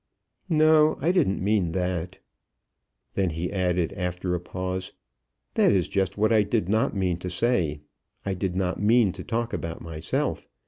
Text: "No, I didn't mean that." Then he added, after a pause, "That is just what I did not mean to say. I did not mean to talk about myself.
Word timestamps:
"No, 0.49 0.97
I 0.99 1.11
didn't 1.11 1.43
mean 1.43 1.73
that." 1.73 2.17
Then 3.13 3.29
he 3.29 3.51
added, 3.51 3.93
after 3.93 4.33
a 4.33 4.39
pause, 4.39 4.93
"That 5.53 5.71
is 5.71 5.87
just 5.87 6.17
what 6.17 6.31
I 6.31 6.41
did 6.41 6.67
not 6.67 6.95
mean 6.95 7.19
to 7.19 7.29
say. 7.29 7.81
I 8.25 8.33
did 8.33 8.55
not 8.55 8.81
mean 8.81 9.11
to 9.11 9.23
talk 9.23 9.53
about 9.53 9.79
myself. 9.79 10.49